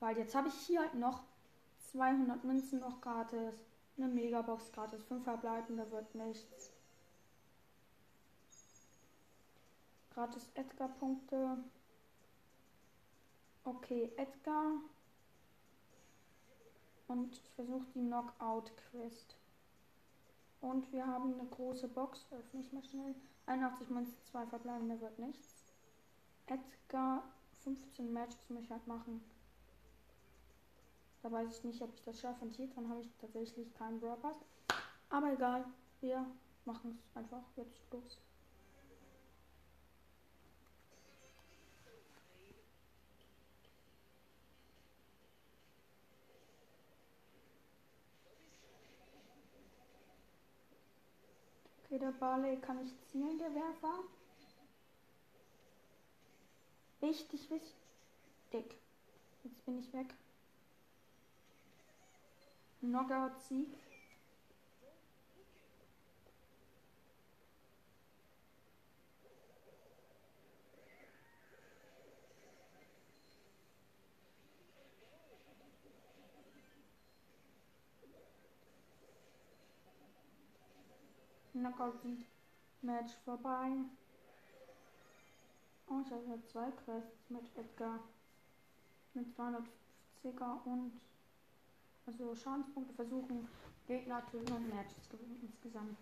Weil 0.01 0.19
jetzt 0.19 0.35
habe 0.35 0.49
ich 0.49 0.55
hier 0.55 0.81
halt 0.81 0.95
noch 0.95 1.23
200 1.93 2.43
Münzen 2.45 2.81
noch 2.81 3.01
gratis. 3.01 3.55
Eine 3.97 4.09
Megabox 4.09 4.73
gratis. 4.73 5.05
5 5.05 5.23
verbleibende 5.23 5.91
wird 5.91 6.15
nichts. 6.15 6.73
Gratis 10.11 10.51
Edgar-Punkte. 10.55 11.59
Okay, 13.65 14.13
Edgar. 14.17 14.73
Und 17.07 17.37
ich 17.37 17.51
versuche 17.51 17.87
die 17.95 18.01
Knockout-Quest. 18.01 19.37
Und 20.61 20.91
wir 20.93 21.07
haben 21.07 21.35
eine 21.39 21.49
große 21.49 21.89
Box. 21.89 22.27
Öffne 22.33 22.61
ich 22.61 22.73
mal 22.73 22.85
schnell. 22.85 23.15
81 23.47 23.91
Münzen, 23.91 24.17
2 24.31 24.47
verbleibende 24.47 25.01
wird 25.01 25.19
nichts. 25.19 25.57
Edgar 26.47 27.23
15 27.65 28.13
Matches 28.13 28.49
muss 28.49 28.65
ich 28.65 28.71
halt 28.71 28.87
machen. 28.87 29.23
Da 31.23 31.31
weiß 31.31 31.59
ich 31.59 31.65
nicht, 31.65 31.83
ob 31.83 31.95
ich 31.95 32.03
das 32.03 32.21
schaffe. 32.21 32.45
Und 32.45 32.55
hier 32.55 32.69
dran 32.69 32.89
habe 32.89 33.01
ich 33.01 33.09
tatsächlich 33.21 33.73
keinen 33.75 34.01
Brawl 34.01 34.17
Pass. 34.17 34.37
Aber 35.09 35.33
egal, 35.33 35.65
wir 36.01 36.27
machen 36.65 36.99
es 36.99 37.17
einfach 37.17 37.45
jetzt 37.57 37.81
los. 37.93 38.19
Der 52.03 52.11
Barley 52.11 52.57
kann 52.57 52.85
ich 52.85 52.93
zielen, 53.13 53.39
der 53.39 53.55
Werfer. 53.55 54.03
Wichtig, 57.01 57.49
wichtig. 57.49 58.77
Jetzt 59.45 59.65
bin 59.65 59.79
ich 59.79 59.93
weg. 59.93 60.13
Knockout-Sieg. 62.81 63.69
Knockout-Match 81.63 83.13
vorbei. 83.25 83.71
Oh, 85.89 86.01
ich 86.05 86.11
habe 86.11 86.47
zwei 86.47 86.71
Quests 86.85 87.31
mit 87.31 87.45
Edgar. 87.57 88.01
Mit 89.15 89.27
250er 89.37 90.65
und 90.65 91.01
also 92.07 92.35
Schadenspunkte 92.35 92.95
versuchen, 92.95 93.47
Gegner 93.87 94.27
töten 94.27 94.53
und 94.53 94.75
Matches 94.75 95.09
gewinnen 95.09 95.39
insgesamt. 95.43 95.99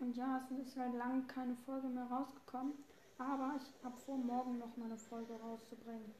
Und 0.00 0.16
ja, 0.16 0.38
es 0.38 0.66
ist 0.66 0.76
halt 0.76 0.94
lange 0.94 1.22
keine 1.22 1.54
Folge 1.64 1.86
mehr 1.86 2.06
rausgekommen. 2.06 2.72
Aber 3.18 3.54
ich 3.56 3.84
habe 3.84 3.96
vor, 3.98 4.18
morgen 4.18 4.58
noch 4.58 4.76
mal 4.76 4.86
eine 4.86 4.98
Folge 4.98 5.34
rauszubringen. 5.40 6.12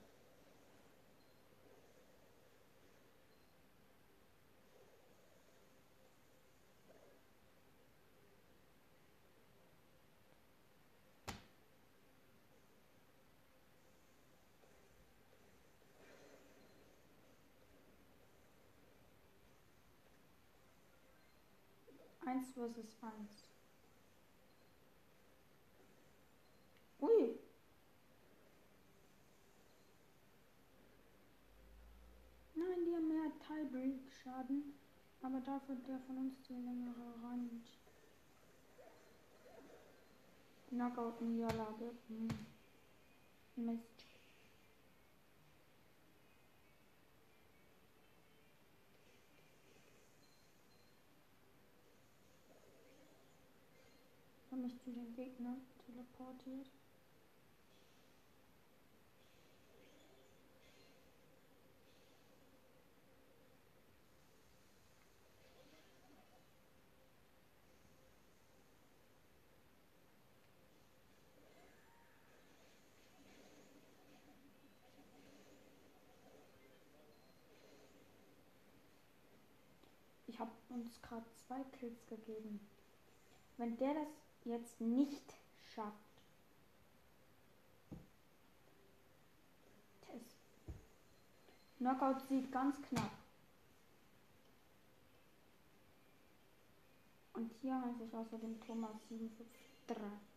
Eins 22.24 22.52
versus 22.52 22.96
eins. 23.02 23.44
Ui. 27.00 27.38
Nein, 32.54 32.84
die 32.86 32.94
haben 32.94 33.08
mehr 33.08 33.32
Tiebreak-Schaden, 33.40 34.74
aber 35.22 35.40
dafür 35.40 35.74
der 35.76 35.98
von 36.06 36.16
uns 36.18 36.34
die 36.48 36.52
längere 36.52 37.14
Range. 37.22 37.60
Knockout-Niederlage. 40.70 41.90
Hm. 42.08 42.28
Mist. 43.56 43.91
Mich 54.62 54.78
zu 54.78 54.92
den 54.92 55.12
Gegnern 55.14 55.60
teleportiert. 55.84 56.70
Ich 80.28 80.38
habe 80.38 80.52
uns 80.70 81.02
gerade 81.02 81.26
zwei 81.34 81.62
Kills 81.78 82.06
gegeben. 82.06 82.60
Wenn 83.58 83.76
der 83.76 83.94
das 83.94 84.08
jetzt 84.44 84.80
nicht 84.80 85.34
schafft, 85.74 85.96
Test. 90.06 90.36
Knockout 91.78 92.20
sieht 92.28 92.50
ganz 92.52 92.80
knapp. 92.82 93.10
Und 97.34 97.50
hier 97.60 97.74
heiße 97.80 98.04
ich 98.04 98.14
außerdem 98.14 98.60
Thomas 98.60 98.96
753. 99.08 100.32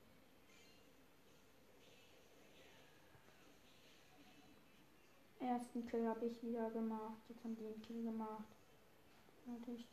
Ersten 5.39 5.85
Kill 5.87 6.07
habe 6.07 6.25
ich 6.25 6.41
wieder 6.41 6.71
gemacht. 6.71 7.21
Jetzt 7.29 7.43
haben 7.43 7.55
die 7.55 7.65
einen 7.65 7.81
Kill 7.81 8.03
gemacht. 8.03 8.47
Natürlich. 9.45 9.85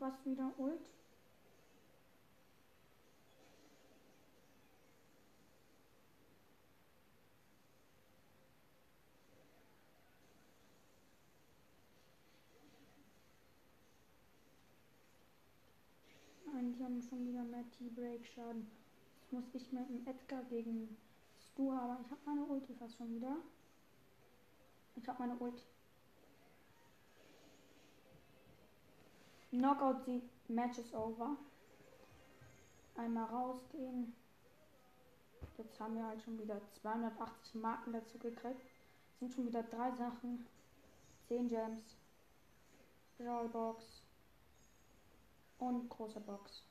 Was 0.00 0.24
wieder 0.24 0.50
Ult. 0.58 0.80
Nein, 16.52 16.72
die 16.72 16.82
haben 16.82 17.00
schon 17.00 17.24
wieder 17.26 17.44
mehr 17.44 17.64
T-Break-Schaden. 17.78 18.66
Jetzt 19.20 19.32
muss 19.32 19.44
ich 19.54 19.70
mit 19.72 19.88
dem 19.88 20.04
Edgar 20.04 20.42
gegen 20.44 20.96
Stu, 21.38 21.70
aber 21.70 22.00
ich 22.04 22.10
habe 22.10 22.20
meine 22.24 22.44
Ulti 22.44 22.74
fast 22.74 22.96
schon 22.96 23.14
wieder. 23.14 23.36
Ich 24.96 25.06
habe 25.06 25.20
meine 25.20 25.38
Ulti. 25.38 25.71
Knockout, 29.52 30.06
die 30.06 30.22
Match 30.48 30.78
is 30.78 30.94
over. 30.94 31.36
Einmal 32.96 33.26
rausgehen. 33.26 34.14
Jetzt 35.58 35.78
haben 35.78 35.94
wir 35.94 36.06
halt 36.06 36.22
schon 36.22 36.38
wieder 36.38 36.58
280 36.80 37.54
Marken 37.56 37.92
dazu 37.92 38.18
gekriegt. 38.18 38.62
Sind 39.20 39.32
schon 39.32 39.46
wieder 39.46 39.62
drei 39.62 39.90
Sachen. 39.92 40.46
10 41.28 41.48
Gems. 41.48 41.96
Brawlbox. 43.18 44.02
Und 45.58 45.88
große 45.90 46.20
Box. 46.20 46.64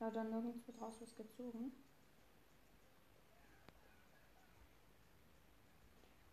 Ja, 0.00 0.10
dann 0.10 0.30
nirgends 0.30 0.66
wird 0.66 0.80
raus 0.80 0.96
was 1.00 1.14
gezogen. 1.14 1.72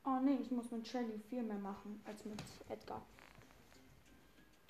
Oh 0.05 0.19
nee, 0.21 0.35
ich 0.35 0.51
muss 0.51 0.71
mit 0.71 0.87
Shelly 0.87 1.19
viel 1.29 1.43
mehr 1.43 1.59
machen 1.59 2.01
als 2.05 2.23
mit 2.25 2.41
Edgar. 2.69 3.01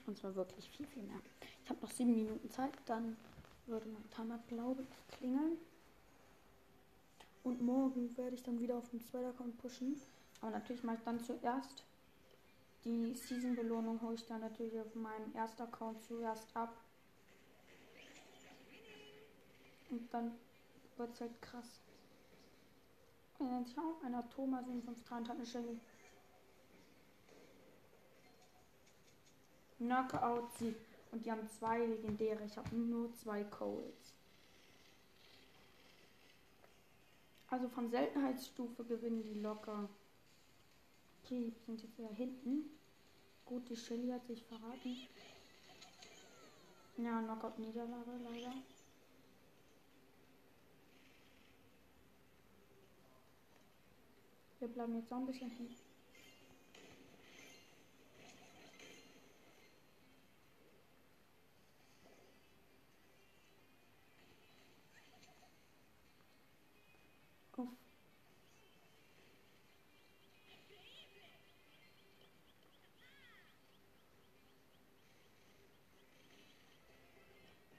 Und 0.06 0.18
zwar 0.18 0.36
wirklich 0.36 0.70
viel, 0.70 0.86
viel 0.88 1.04
mehr. 1.04 1.20
Ich 1.64 1.70
habe 1.70 1.80
noch 1.82 1.92
sieben 1.92 2.16
Minuten 2.16 2.50
Zeit, 2.50 2.74
dann 2.86 3.16
würde 3.66 3.88
mein 3.88 4.10
Timer, 4.10 4.40
glaube 4.48 4.84
ich, 4.84 5.18
klingeln. 5.18 5.58
Und 7.44 7.62
morgen 7.62 8.16
werde 8.18 8.36
ich 8.36 8.44
dann 8.44 8.60
wieder 8.60 8.78
auf 8.78 8.90
dem 8.90 9.02
zweiten 9.02 9.28
Account 9.28 9.58
pushen. 9.58 10.00
Aber 10.42 10.52
natürlich 10.52 10.84
mache 10.84 10.98
ich 10.98 11.04
dann 11.04 11.20
zuerst 11.20 11.84
die 12.84 13.16
Season-Belohnung, 13.16 14.02
hole 14.02 14.16
ich 14.16 14.26
dann 14.26 14.42
natürlich 14.42 14.80
auf 14.80 14.94
meinem 14.96 15.34
ersten 15.34 15.62
Account 15.62 16.04
zuerst 16.04 16.48
ab. 16.56 16.76
Und 19.90 20.14
dann 20.14 20.32
wird 20.98 21.14
es 21.14 21.22
halt 21.22 21.42
krass. 21.42 21.80
Nennt 23.40 23.68
sich 23.68 23.78
auch 23.78 24.04
einer 24.04 24.28
Thomas 24.30 24.66
753 24.66 25.12
und 25.12 25.30
hat 25.30 25.36
eine 25.36 25.46
Shelly. 25.46 25.80
Knockout 29.84 30.52
Sieg. 30.58 30.76
Und 31.12 31.26
die 31.26 31.32
haben 31.32 31.48
zwei 31.50 31.86
legendäre. 31.86 32.44
Ich 32.46 32.58
habe 32.58 32.76
nur 32.76 33.14
zwei 33.14 33.44
Coles. 33.44 34.14
Also 37.50 37.70
von 37.70 37.90
Seltenheitsstufe 37.90 38.84
gewinnen 38.84 39.22
die 39.22 39.40
locker. 39.40 39.88
Okay, 41.24 41.54
sind 41.66 41.82
jetzt 41.82 41.98
wieder 41.98 42.10
hinten. 42.10 42.72
Gut, 43.46 43.70
die 43.70 43.76
Shelly 43.76 44.10
hat 44.10 44.26
sich 44.26 44.44
verraten. 44.44 44.98
Ja, 46.98 47.22
Knockout 47.22 47.60
Niederlage 47.60 48.12
leider. 48.24 48.54
Wir 54.60 54.68
bleiben 54.70 54.96
jetzt 54.96 55.12
auch 55.12 55.18
ein 55.18 55.26
bisschen 55.28 55.50
hinten. 55.50 55.83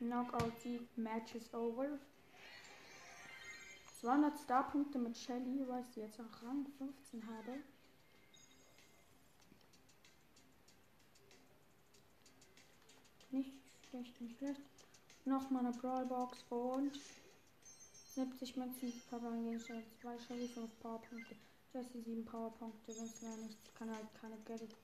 Knockout 0.05 0.53
Sieg, 0.61 0.83
Match 0.97 1.35
is 1.35 1.53
over. 1.55 1.99
200 4.01 4.39
Starpunkte 4.39 4.99
mit 4.99 5.17
Shelly, 5.17 5.67
weil 5.67 5.83
ich 5.89 5.97
jetzt 5.97 6.21
auch 6.21 6.43
Rang 6.43 6.67
15 6.79 7.27
habe. 7.27 7.59
Nicht 13.31 13.53
schlecht, 13.89 14.21
nicht 14.21 14.37
schlecht. 14.37 14.61
Nochmal 15.25 15.65
eine 15.65 15.75
Brawlbox 15.75 16.45
und 16.51 17.01
70 18.15 18.57
Münzen 18.57 18.93
Gegenstand, 19.11 19.85
2 20.03 20.19
Shelly, 20.19 20.49
5 20.49 20.81
Powerpunkte. 20.81 21.35
Jesse 21.73 22.03
7 22.03 22.25
Powerpunkte, 22.27 22.93
sonst 22.93 23.23
wäre 23.23 23.39
nichts. 23.39 23.75
Kann 23.75 23.91
halt 23.91 24.07
keine 24.21 24.37
Gadget. 24.45 24.77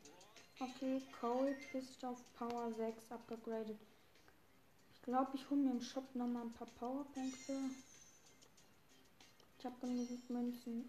Okay, 0.59 1.03
Cole 1.21 1.55
ist 1.75 2.05
auf 2.05 2.19
Power 2.35 2.73
6 2.73 3.13
abgegradet 3.13 3.79
glaube, 5.11 5.33
ich 5.35 5.51
hole 5.51 5.61
mir 5.61 5.73
im 5.73 5.81
Shop 5.81 6.15
nochmal 6.15 6.45
ein 6.45 6.53
paar 6.53 6.69
Powerpunkte. 6.79 7.53
Ich 9.59 9.65
habe 9.65 9.75
genug 9.81 10.31
Münzen. 10.31 10.89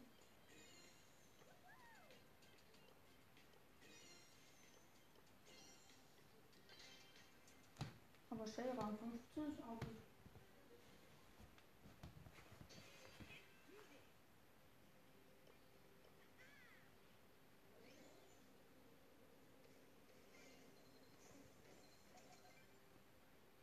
Aber 8.29 8.45
Shell 8.45 8.69
15 8.75 9.43
ist 9.43 9.63
auch 9.63 9.81
nicht. 9.88 10.00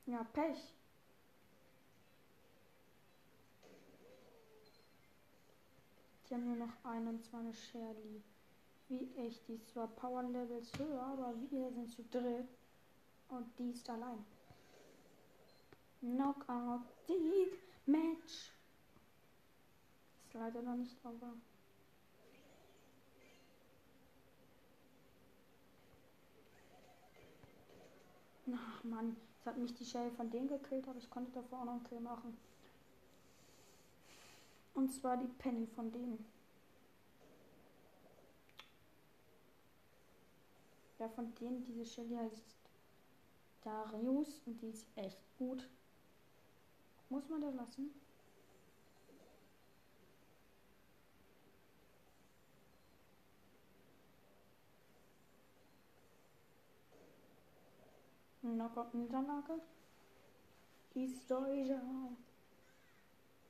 Ja, 0.08 0.24
Pech. 0.24 0.74
Die 6.24 6.34
haben 6.34 6.46
nur 6.46 6.66
noch 6.66 6.82
21 6.82 7.68
Shelly. 7.68 8.22
Wie 8.88 9.04
ich. 9.26 9.44
Die 9.44 9.56
ist 9.56 9.68
zwar 9.68 9.86
Power 9.88 10.22
Levels 10.22 10.72
höher, 10.78 11.02
aber 11.02 11.34
wir 11.50 11.70
sind 11.72 11.90
zu 11.90 12.02
dritt. 12.04 12.48
Und 13.28 13.46
die 13.58 13.68
ist 13.68 13.88
allein. 13.90 14.24
Knockout. 16.00 16.86
Die 17.06 17.52
Match. 17.84 18.54
Ist 20.24 20.32
leider 20.32 20.62
noch 20.62 20.76
nicht 20.76 20.96
over. 21.04 21.34
Ach 28.50 28.84
man, 28.84 29.14
jetzt 29.14 29.27
hat 29.48 29.58
mich 29.58 29.74
die 29.74 29.84
Shell 29.84 30.10
von 30.12 30.30
denen 30.30 30.48
gekillt, 30.48 30.86
aber 30.88 30.98
ich 30.98 31.10
konnte 31.10 31.32
davor 31.32 31.60
auch 31.60 31.64
noch 31.64 31.72
einen 31.72 31.84
Kill 31.84 32.00
machen. 32.00 32.36
Und 34.74 34.92
zwar 34.92 35.16
die 35.16 35.26
Penny 35.26 35.66
von 35.66 35.90
denen. 35.90 36.24
Ja, 40.98 41.08
von 41.08 41.34
denen 41.36 41.62
diese 41.64 41.84
Shelly 41.84 42.14
heißt 42.14 42.56
Darius 43.62 44.40
und 44.46 44.60
die 44.60 44.68
ist 44.68 44.86
echt 44.96 45.18
gut. 45.38 45.68
Muss 47.08 47.28
man 47.28 47.40
da 47.40 47.50
lassen? 47.50 47.90
Knockout-Niederlage. 58.58 59.60
Historische. 60.94 61.80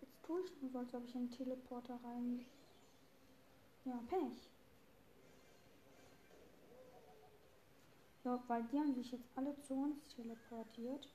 Jetzt 0.00 0.22
tue 0.22 0.42
ich 0.42 0.52
nur 0.60 0.70
so, 0.70 0.78
als 0.78 0.94
ob 0.94 1.04
ich 1.04 1.14
einen 1.14 1.30
Teleporter 1.30 1.98
rein. 2.04 2.44
Ja, 3.84 3.98
Pech. 4.08 4.50
Ja, 8.24 8.42
weil 8.48 8.64
die 8.64 8.78
haben 8.78 8.94
sich 8.94 9.12
jetzt 9.12 9.30
alle 9.34 9.58
zu 9.62 9.74
uns 9.74 10.06
teleportiert. 10.08 11.08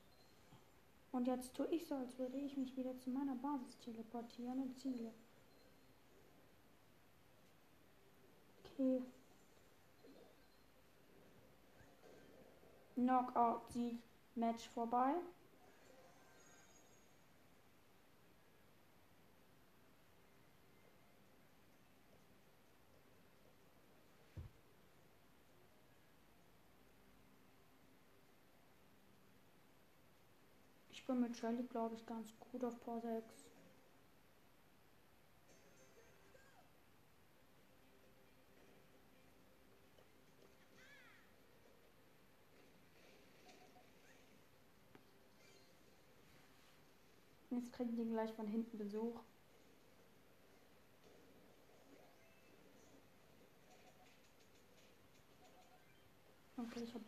Und 1.12 1.28
jetzt 1.28 1.54
tue 1.54 1.68
ich 1.68 1.86
so, 1.86 1.94
als 1.94 2.18
würde 2.18 2.38
ich 2.38 2.56
mich 2.56 2.76
wieder 2.76 2.98
zu 2.98 3.10
meiner 3.10 3.36
Basis 3.36 3.78
teleportieren 3.78 4.60
und 4.60 4.76
ziele. 4.80 5.12
Okay. 8.64 9.00
Knockout-Sieg, 12.96 13.98
Match 14.36 14.68
vorbei. 14.68 15.14
Ich 30.90 31.06
bin 31.06 31.20
mit 31.20 31.36
Shelly, 31.36 31.64
glaube 31.64 31.96
ich, 31.96 32.06
ganz 32.06 32.32
gut 32.38 32.64
auf 32.64 32.80
Power 32.80 33.00
6. 33.00 33.53
Jetzt 47.54 47.72
kriegen 47.72 47.96
die 47.96 48.04
gleich 48.04 48.32
von 48.32 48.48
hinten 48.48 48.78
Besuch. 48.78 49.20
Okay, 56.56 56.80
ich 56.82 56.94
habe. 56.94 57.04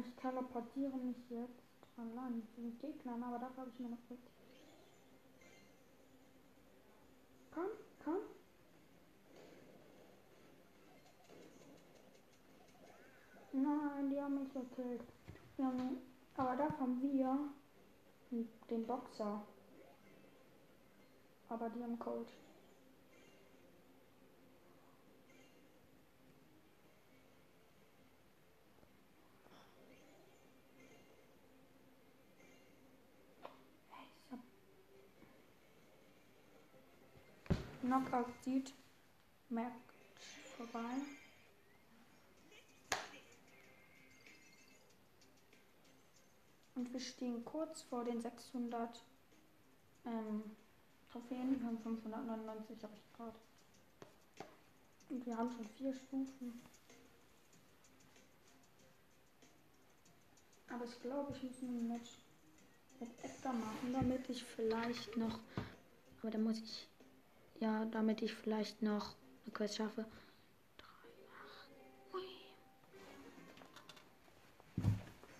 Ich 0.00 0.14
teleportiere 0.16 0.96
mich 0.96 1.16
jetzt 1.30 1.62
allein 1.96 2.36
mit 2.36 2.56
den 2.56 2.78
Gegnern, 2.78 3.22
aber 3.22 3.38
dafür 3.38 3.62
habe 3.62 3.70
ich 3.70 3.78
mir 3.78 3.90
noch 3.90 4.06
Glück. 4.08 4.18
Komm, 7.52 7.68
komm. 8.02 8.18
Nein, 13.52 14.10
die 14.10 14.20
haben 14.20 14.42
mich 14.42 14.52
gekillt. 14.52 15.02
Aber 16.36 16.56
da 16.56 16.64
haben 16.78 17.02
wir 17.02 17.52
den 18.32 18.86
Boxer. 18.86 19.42
Aber 21.48 21.68
die 21.68 21.82
haben 21.82 21.98
Cold. 21.98 22.28
Knockout 37.82 38.32
sieht, 38.42 38.72
Match 39.50 39.72
vorbei. 40.56 40.80
Und 46.82 46.92
wir 46.92 46.98
stehen 46.98 47.44
kurz 47.44 47.82
vor 47.82 48.02
den 48.02 48.20
600 48.20 49.04
ähm, 50.04 50.42
Trophäen. 51.12 51.60
Wir 51.60 51.68
haben 51.68 51.78
599, 51.78 52.82
habe 52.82 52.92
ich 52.96 53.16
gerade. 53.16 53.38
Und 55.08 55.24
wir 55.24 55.36
haben 55.36 55.48
schon 55.52 55.68
vier 55.78 55.94
Stufen. 55.94 56.60
Aber 60.70 60.84
ich 60.84 61.00
glaube, 61.02 61.32
ich 61.36 61.42
muss 61.44 61.62
ein 61.62 61.86
Match 61.86 62.18
mit 62.98 63.10
Edgar 63.22 63.52
machen, 63.52 63.92
damit 63.92 64.28
ich 64.28 64.42
vielleicht 64.42 65.16
noch. 65.16 65.38
Aber 66.20 66.32
da 66.32 66.38
muss 66.38 66.58
ich. 66.58 66.88
Ja, 67.60 67.84
damit 67.84 68.22
ich 68.22 68.34
vielleicht 68.34 68.82
noch 68.82 69.14
eine 69.44 69.52
Quest 69.52 69.76
schaffe. 69.76 70.04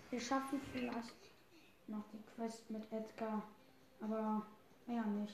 Wir 0.09 0.21
schaffen 0.21 0.61
vielleicht 0.71 1.22
noch 1.87 2.03
die 2.11 2.21
Quest 2.35 2.69
mit 2.69 2.91
Edgar, 2.91 3.43
aber 3.99 4.45
mehr 4.87 5.05
nicht. 5.05 5.33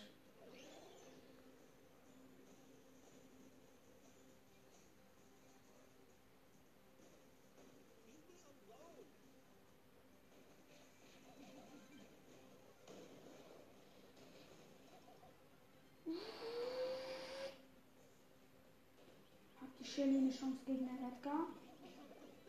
Hat 19.62 19.70
die 19.80 19.86
Shelly 19.86 20.18
eine 20.18 20.32
Chance 20.32 20.60
gegen 20.66 20.88
den 20.88 21.08
Edgar? 21.08 21.48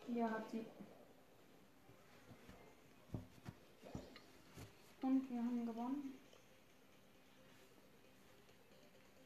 Ja, 0.08 0.30
hat 0.30 0.48
sie. 0.50 0.66
Und 5.02 5.30
wir 5.30 5.38
haben 5.38 5.64
gewonnen. 5.64 6.14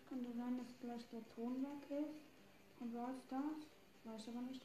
Könnte 0.09 0.33
sein, 0.33 0.57
dass 0.59 0.79
gleich 0.81 1.09
der 1.09 1.29
Ton 1.35 1.63
weg 1.63 1.91
ist. 1.91 2.21
Und 2.81 2.95
es 3.11 3.27
das? 3.29 4.13
Weiß 4.13 4.29
aber 4.29 4.43
nicht. 4.43 4.65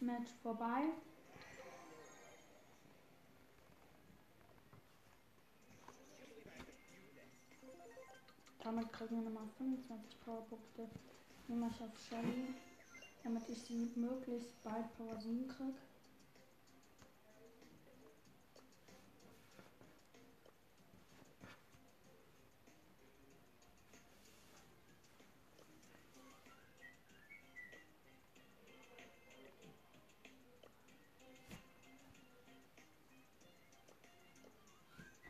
Match 0.00 0.30
vorbei. 0.42 0.92
Damit 8.62 8.92
kriegen 8.92 9.16
wir 9.16 9.30
nochmal 9.30 9.48
25 9.56 10.20
Powerpunkte. 10.20 10.88
Nehme 11.48 11.68
es 11.68 11.80
auf 11.80 11.98
Shelly, 11.98 12.54
damit 13.24 13.48
ich 13.48 13.62
sie 13.62 13.90
möglichst 13.96 14.62
bald 14.62 14.84
Power 14.96 15.18
7 15.18 15.48
kriege. 15.48 15.74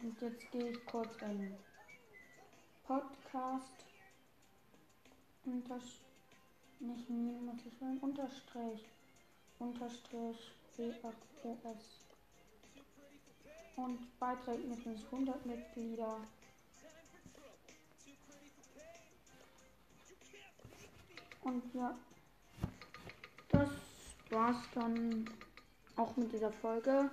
Und 0.03 0.21
jetzt 0.21 0.51
gehe 0.51 0.71
ich 0.71 0.85
kurz 0.87 1.17
in 1.23 1.57
Podcast. 2.91 3.85
Unterstrich. 5.45 6.01
Nicht 6.81 7.09
Min 7.09 7.47
muss 7.47 7.65
ich 7.65 7.81
wollen. 7.81 7.99
Unterstrich. 7.99 8.85
Unterstrich. 9.61 10.51
BFOS. 10.77 12.07
Und 13.77 14.19
Beitrag 14.19 14.59
mit 14.59 14.85
100 14.85 15.47
Mitglieder. 15.47 16.17
Und 21.43 21.63
ja, 21.75 21.95
das 23.51 23.69
war's 24.31 24.65
dann 24.75 25.31
auch 25.95 26.17
mit 26.17 26.33
dieser 26.33 26.51
Folge. 26.51 27.09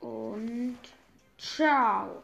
Und 0.00 0.78
ciao. 1.36 2.22